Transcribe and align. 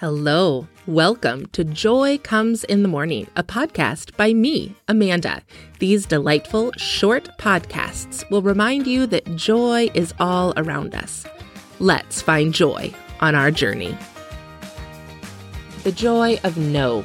Hello. 0.00 0.66
Welcome 0.86 1.44
to 1.52 1.62
Joy 1.62 2.16
Comes 2.16 2.64
in 2.64 2.80
the 2.80 2.88
Morning, 2.88 3.26
a 3.36 3.42
podcast 3.42 4.16
by 4.16 4.32
me, 4.32 4.74
Amanda. 4.88 5.42
These 5.78 6.06
delightful, 6.06 6.72
short 6.78 7.28
podcasts 7.36 8.24
will 8.30 8.40
remind 8.40 8.86
you 8.86 9.06
that 9.08 9.36
joy 9.36 9.90
is 9.92 10.14
all 10.18 10.54
around 10.56 10.94
us. 10.94 11.26
Let's 11.80 12.22
find 12.22 12.54
joy 12.54 12.94
on 13.20 13.34
our 13.34 13.50
journey. 13.50 13.94
The 15.82 15.92
joy 15.92 16.40
of 16.44 16.56
no, 16.56 17.04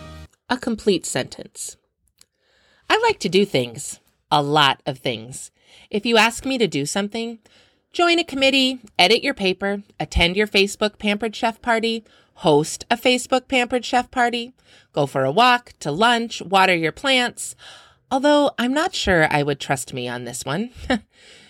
a 0.50 0.55
complete 0.55 1.05
sentence. 1.05 1.75
I 2.89 2.98
like 3.05 3.20
to 3.20 3.27
do 3.27 3.46
things, 3.46 4.00
a 4.32 4.41
lot 4.41 4.82
of 4.86 5.00
things. 5.00 5.52
If 5.89 6.05
you 6.05 6.16
ask 6.16 6.46
me 6.46 6.57
to 6.59 6.68
do 6.68 6.86
something, 6.86 7.39
join 7.91 8.20
a 8.20 8.23
committee, 8.23 8.80
edit 8.98 9.21
your 9.21 9.34
paper, 9.34 9.84
attend 10.00 10.38
your 10.38 10.48
Facebook 10.48 10.98
pampered 10.98 11.36
chef 11.36 11.62
party, 11.62 12.06
host 12.36 12.86
a 12.89 12.98
Facebook 12.98 13.48
pampered 13.48 13.86
chef 13.86 14.12
party, 14.12 14.54
go 14.93 15.06
for 15.06 15.24
a 15.24 15.32
walk, 15.32 15.74
to 15.80 15.92
lunch, 15.92 16.42
water 16.42 16.76
your 16.76 16.92
plants. 16.92 17.56
Although 18.12 18.52
I'm 18.57 18.74
not 18.74 18.93
sure 18.93 19.28
I 19.32 19.43
would 19.43 19.60
trust 19.60 19.93
me 19.93 20.07
on 20.07 20.26
this 20.26 20.46
one. 20.46 20.71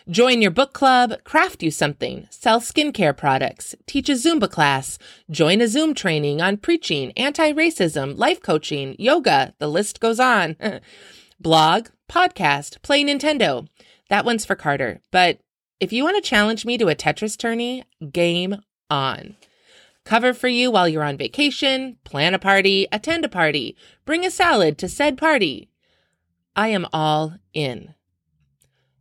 Join 0.09 0.39
your 0.39 0.51
book 0.51 0.71
club, 0.71 1.15
craft 1.23 1.63
you 1.63 1.71
something, 1.71 2.27
sell 2.29 2.61
skincare 2.61 3.17
products, 3.17 3.73
teach 3.87 4.07
a 4.07 4.11
Zumba 4.11 4.47
class, 4.49 4.99
join 5.31 5.61
a 5.61 5.67
Zoom 5.67 5.95
training 5.95 6.43
on 6.43 6.57
preaching, 6.57 7.11
anti 7.13 7.51
racism, 7.51 8.15
life 8.15 8.39
coaching, 8.39 8.95
yoga, 8.99 9.55
the 9.57 9.67
list 9.67 9.99
goes 9.99 10.19
on. 10.19 10.57
Blog, 11.39 11.87
podcast, 12.07 12.83
play 12.83 13.03
Nintendo. 13.03 13.67
That 14.09 14.25
one's 14.25 14.45
for 14.45 14.55
Carter. 14.55 15.01
But 15.09 15.39
if 15.79 15.91
you 15.91 16.03
want 16.03 16.23
to 16.23 16.29
challenge 16.29 16.65
me 16.65 16.77
to 16.77 16.87
a 16.87 16.95
Tetris 16.95 17.35
tourney, 17.35 17.83
game 18.11 18.61
on 18.91 19.35
cover 20.05 20.33
for 20.33 20.47
you 20.47 20.71
while 20.71 20.87
you're 20.87 21.03
on 21.03 21.17
vacation, 21.17 21.97
plan 22.03 22.33
a 22.33 22.39
party, 22.39 22.87
attend 22.91 23.25
a 23.25 23.29
party, 23.29 23.75
bring 24.05 24.25
a 24.25 24.31
salad 24.31 24.77
to 24.77 24.87
said 24.87 25.17
party. 25.17 25.69
I 26.55 26.69
am 26.69 26.87
all 26.93 27.35
in. 27.53 27.95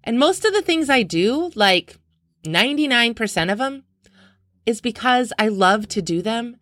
And 0.02 0.18
most 0.18 0.44
of 0.44 0.52
the 0.52 0.62
things 0.62 0.90
I 0.90 1.02
do, 1.02 1.52
like 1.54 1.98
99% 2.44 3.52
of 3.52 3.58
them, 3.58 3.84
is 4.66 4.80
because 4.80 5.32
I 5.38 5.48
love 5.48 5.88
to 5.88 6.02
do 6.02 6.22
them 6.22 6.56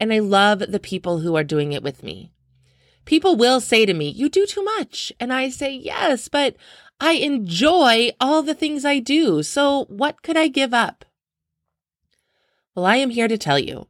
and 0.00 0.12
I 0.12 0.18
love 0.18 0.58
the 0.60 0.80
people 0.80 1.20
who 1.20 1.36
are 1.36 1.44
doing 1.44 1.72
it 1.72 1.82
with 1.82 2.02
me. 2.02 2.32
People 3.04 3.36
will 3.36 3.60
say 3.60 3.84
to 3.86 3.94
me, 3.94 4.08
You 4.08 4.28
do 4.28 4.46
too 4.46 4.62
much. 4.62 5.12
And 5.18 5.32
I 5.32 5.48
say, 5.48 5.72
Yes, 5.72 6.28
but 6.28 6.56
I 7.00 7.12
enjoy 7.12 8.10
all 8.20 8.42
the 8.42 8.54
things 8.54 8.84
I 8.84 8.98
do. 8.98 9.42
So 9.42 9.86
what 9.86 10.22
could 10.22 10.36
I 10.36 10.48
give 10.48 10.72
up? 10.72 11.04
Well, 12.74 12.86
I 12.86 12.96
am 12.96 13.10
here 13.10 13.28
to 13.28 13.36
tell 13.36 13.58
you, 13.58 13.88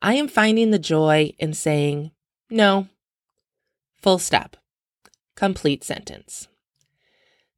I 0.00 0.14
am 0.14 0.28
finding 0.28 0.70
the 0.70 0.78
joy 0.78 1.34
in 1.38 1.54
saying, 1.54 2.12
no, 2.50 2.88
full 3.94 4.18
stop, 4.18 4.56
complete 5.34 5.82
sentence. 5.82 6.48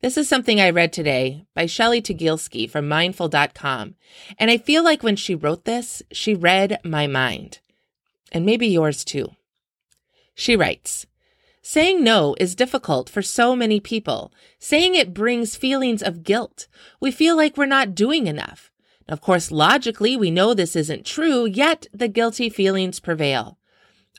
This 0.01 0.19
is 0.19 0.29
something 0.29 0.61
I 0.61 0.69
read 0.71 0.93
today 0.93 1.47
by 1.55 1.67
Shelly 1.67 2.03
Tygielski 2.03 2.69
from 2.69 2.89
mindful.com. 2.89 3.95
And 4.39 4.51
I 4.51 4.59
feel 4.59 4.85
like 4.85 5.03
when 5.03 5.17
she 5.17 5.35
wrote 5.35 5.65
this, 5.65 6.03
she 6.13 6.35
read 6.35 6.79
my 6.85 7.07
mind. 7.07 7.61
And 8.31 8.45
maybe 8.45 8.67
yours 8.67 9.05
too. 9.05 9.31
She 10.35 10.57
writes, 10.57 11.07
Saying 11.63 12.05
no 12.05 12.37
is 12.39 12.55
difficult 12.55 13.09
for 13.09 13.23
so 13.23 13.57
many 13.57 13.81
people. 13.81 14.31
Saying 14.59 14.95
it 14.95 15.15
brings 15.15 15.57
feelings 15.57 16.03
of 16.03 16.23
guilt. 16.23 16.69
We 17.01 17.11
feel 17.11 17.35
like 17.35 17.57
we're 17.57 17.65
not 17.65 17.95
doing 17.95 18.27
enough. 18.27 18.71
Of 19.09 19.21
course, 19.21 19.51
logically, 19.51 20.17
we 20.17 20.31
know 20.31 20.55
this 20.55 20.75
isn't 20.75 21.05
true, 21.05 21.45
yet 21.47 21.87
the 21.93 22.09
guilty 22.09 22.49
feelings 22.49 23.01
prevail. 23.01 23.59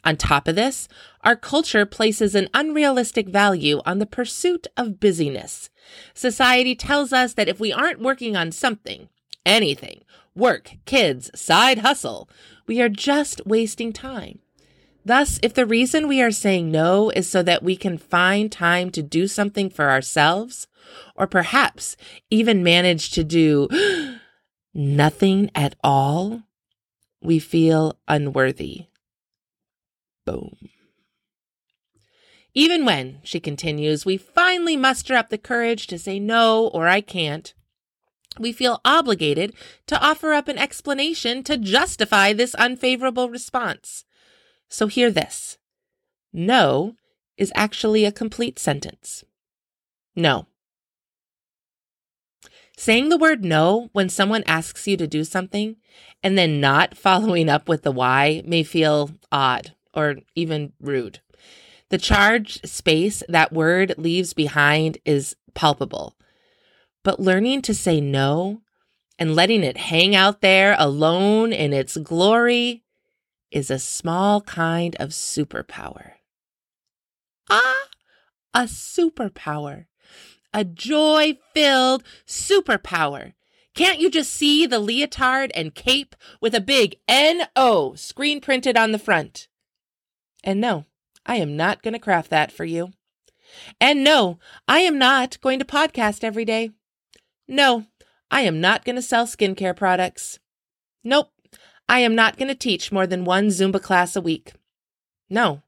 On 0.03 0.15
top 0.15 0.47
of 0.47 0.55
this, 0.55 0.87
our 1.21 1.35
culture 1.35 1.85
places 1.85 2.35
an 2.35 2.49
unrealistic 2.53 3.27
value 3.27 3.81
on 3.85 3.97
the 3.97 4.05
pursuit 4.05 4.67
of 4.77 4.99
busyness. 4.99 5.71
Society 6.13 6.75
tells 6.75 7.11
us 7.11 7.33
that 7.33 7.49
if 7.49 7.59
we 7.59 7.73
aren't 7.73 8.01
working 8.01 8.35
on 8.35 8.51
something, 8.51 9.09
anything, 9.45 10.03
work, 10.35 10.73
kids, 10.85 11.31
side 11.33 11.79
hustle, 11.79 12.29
we 12.67 12.79
are 12.81 12.89
just 12.89 13.41
wasting 13.47 13.91
time. 13.91 14.39
Thus, 15.03 15.39
if 15.41 15.53
the 15.53 15.65
reason 15.65 16.07
we 16.07 16.21
are 16.21 16.31
saying 16.31 16.71
no 16.71 17.09
is 17.11 17.29
so 17.29 17.41
that 17.43 17.63
we 17.63 17.75
can 17.75 17.97
find 17.97 18.51
time 18.51 18.91
to 18.91 19.01
do 19.01 19.27
something 19.27 19.69
for 19.69 19.89
ourselves, 19.89 20.67
or 21.15 21.27
perhaps 21.27 21.95
even 22.29 22.63
manage 22.63 23.11
to 23.11 23.23
do 23.23 23.67
nothing 24.75 25.49
at 25.55 25.75
all, 25.83 26.43
we 27.21 27.39
feel 27.39 27.97
unworthy. 28.07 28.85
Boom. 30.25 30.55
Even 32.53 32.85
when, 32.85 33.19
she 33.23 33.39
continues, 33.39 34.05
we 34.05 34.17
finally 34.17 34.77
muster 34.77 35.15
up 35.15 35.29
the 35.29 35.37
courage 35.37 35.87
to 35.87 35.97
say 35.97 36.19
no 36.19 36.67
or 36.67 36.87
I 36.87 37.01
can't, 37.01 37.53
we 38.39 38.51
feel 38.51 38.81
obligated 38.85 39.53
to 39.87 39.99
offer 40.01 40.33
up 40.33 40.47
an 40.47 40.57
explanation 40.57 41.43
to 41.43 41.57
justify 41.57 42.33
this 42.33 42.55
unfavorable 42.55 43.29
response. 43.29 44.05
So 44.69 44.87
hear 44.87 45.09
this. 45.09 45.57
No 46.33 46.95
is 47.37 47.51
actually 47.55 48.05
a 48.05 48.11
complete 48.11 48.59
sentence. 48.59 49.23
No. 50.15 50.47
Saying 52.77 53.09
the 53.09 53.17
word 53.17 53.45
no 53.45 53.89
when 53.93 54.09
someone 54.09 54.43
asks 54.45 54.87
you 54.87 54.97
to 54.97 55.07
do 55.07 55.23
something 55.23 55.77
and 56.21 56.37
then 56.37 56.59
not 56.59 56.97
following 56.97 57.49
up 57.49 57.69
with 57.69 57.83
the 57.83 57.91
why 57.91 58.41
may 58.45 58.63
feel 58.63 59.11
odd 59.31 59.73
or 59.93 60.17
even 60.35 60.73
rude. 60.79 61.19
The 61.89 61.97
charged 61.97 62.67
space 62.67 63.23
that 63.29 63.53
word 63.53 63.95
leaves 63.97 64.33
behind 64.33 64.97
is 65.05 65.35
palpable. 65.53 66.15
But 67.03 67.19
learning 67.19 67.61
to 67.63 67.73
say 67.73 68.01
no 68.01 68.61
and 69.17 69.35
letting 69.35 69.63
it 69.63 69.77
hang 69.77 70.15
out 70.15 70.41
there 70.41 70.75
alone 70.77 71.53
in 71.53 71.71
its 71.71 71.95
glory 71.97 72.83
is 73.51 73.69
a 73.69 73.79
small 73.79 74.41
kind 74.41 74.95
of 74.99 75.11
superpower. 75.11 76.13
Ah, 77.49 77.83
a 78.53 78.63
superpower 78.63 79.85
a 80.55 80.63
joy 80.63 81.37
filled 81.53 82.01
superpower. 82.25 83.33
Can't 83.75 83.99
you 83.99 84.09
just 84.09 84.31
see 84.31 84.65
the 84.65 84.79
leotard 84.79 85.51
and 85.53 85.75
cape 85.75 86.15
with 86.39 86.55
a 86.55 86.61
big 86.61 86.95
N-O 87.09 87.95
screen 87.95 88.39
printed 88.39 88.77
on 88.77 88.93
the 88.93 88.97
front? 88.97 89.49
And 90.45 90.61
no, 90.61 90.85
I 91.25 91.35
am 91.35 91.57
not 91.57 91.83
going 91.83 91.93
to 91.93 91.99
craft 91.99 92.29
that 92.29 92.53
for 92.53 92.63
you. 92.63 92.93
And 93.81 94.01
no, 94.01 94.39
I 94.65 94.79
am 94.79 94.97
not 94.97 95.41
going 95.41 95.59
to 95.59 95.65
podcast 95.65 96.23
every 96.23 96.45
day. 96.45 96.71
No, 97.49 97.85
I 98.31 98.41
am 98.41 98.61
not 98.61 98.85
going 98.85 98.95
to 98.95 99.01
sell 99.01 99.27
skincare 99.27 99.75
products. 99.75 100.39
Nope, 101.03 101.31
I 101.89 101.99
am 101.99 102.15
not 102.15 102.37
going 102.37 102.47
to 102.47 102.55
teach 102.55 102.93
more 102.93 103.05
than 103.05 103.25
one 103.25 103.47
Zumba 103.47 103.81
class 103.81 104.15
a 104.15 104.21
week. 104.21 104.53
No, 105.29 105.63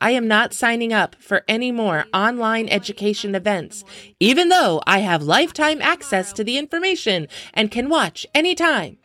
I 0.00 0.12
am 0.12 0.28
not 0.28 0.54
signing 0.54 0.92
up 0.92 1.16
for 1.20 1.44
any 1.48 1.72
more 1.72 2.06
online 2.14 2.68
education 2.68 3.34
events, 3.34 3.84
even 4.20 4.48
though 4.48 4.80
I 4.86 5.00
have 5.00 5.22
lifetime 5.22 5.82
access 5.82 6.32
to 6.34 6.44
the 6.44 6.56
information 6.56 7.28
and 7.52 7.70
can 7.70 7.88
watch 7.88 8.26
anytime. 8.34 8.98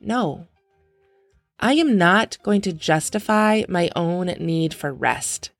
No, 0.00 0.48
I 1.60 1.74
am 1.74 1.96
not 1.96 2.38
going 2.42 2.60
to 2.62 2.72
justify 2.72 3.62
my 3.68 3.90
own 3.94 4.26
need 4.40 4.74
for 4.74 4.92
rest. 4.92 5.50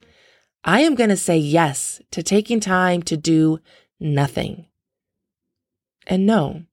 I 0.65 0.81
am 0.81 0.95
going 0.95 1.11
to 1.11 1.17
say 1.17 1.37
yes 1.39 2.01
to 2.11 2.23
taking 2.23 2.61
time 2.61 3.03
to 3.05 3.17
do 3.17 3.61
nothing. 4.01 4.67
And 6.07 6.27
no, 6.27 6.65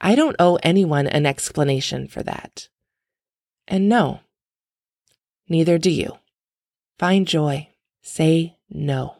I 0.00 0.14
don't 0.14 0.36
owe 0.38 0.58
anyone 0.62 1.06
an 1.06 1.26
explanation 1.26 2.08
for 2.08 2.22
that. 2.22 2.68
And 3.68 3.88
no, 3.88 4.20
Neither 5.50 5.76
do 5.78 5.90
you. 5.90 6.16
Find 6.98 7.26
joy. 7.26 7.68
Say 8.02 8.56
no. 8.70 9.16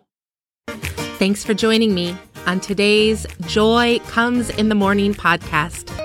Thanks 1.19 1.45
for 1.45 1.53
joining 1.53 1.93
me 1.93 2.17
on 2.47 2.61
today's 2.61 3.27
Joy 3.47 3.99
Comes 4.07 4.49
in 4.49 4.71
the 4.71 4.75
Morning 4.75 5.13
podcast. 5.13 6.00